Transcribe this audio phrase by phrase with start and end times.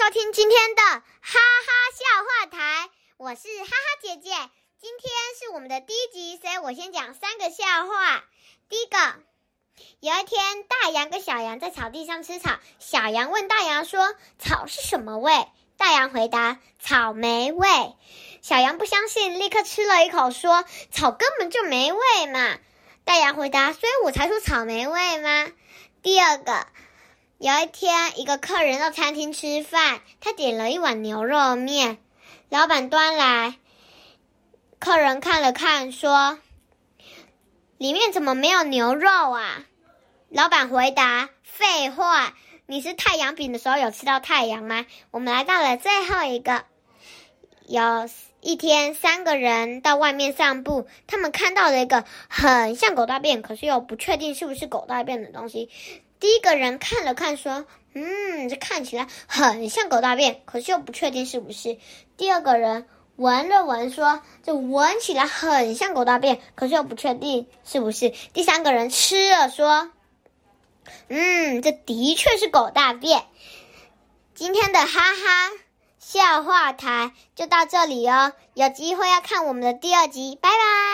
[0.00, 4.30] 收听今天的哈哈笑话台，我是哈哈姐姐。
[4.80, 8.24] 今天是我们的第一集，所以我先讲三个笑话。
[8.70, 8.96] 第一个，
[10.00, 17.68] 有一天，大羊跟小羊在草地上吃草，小羊问大羊说：“草是什么味？”大羊回答：“草莓味。”
[18.40, 22.56] 小羊不相信，立刻吃了一口，说：“草根本就没味嘛。”
[23.04, 25.52] 大羊回答：“所以我才说草莓味吗？”
[26.02, 26.66] 第二个。
[27.40, 31.96] 有一天，一个客人到餐厅吃饭，他点了一碗牛肉面，
[32.50, 33.54] 老板端来，
[34.78, 36.38] 客人看了看，说
[37.78, 39.64] ：“里面怎么没有牛肉啊？”
[40.28, 42.34] 老板回答：“废话，
[42.66, 46.66] 你是太阳饼的时候有吃到太阳吗？”我们来到了最后一个，
[47.66, 47.82] 有
[48.42, 55.70] 一天，三个人到外面散步，他们看到了一个很像狗大便，可是又不确定是不是狗大便的东西。
[56.20, 61.78] 第一个人看了看，说：“嗯，这看起来很像狗大便，可是又不确定是不是。”
[62.16, 69.90] 第二个人闻了闻，说：“这闻起来很像狗大便，可是又不确定是不是。”第三个人吃了，说
[71.08, 73.24] ：“嗯，这的确是狗大便。”
[74.34, 75.50] 今天的哈哈
[75.98, 80.89] 笑话台就到这里哦，有机会要看我们的第二集，拜拜。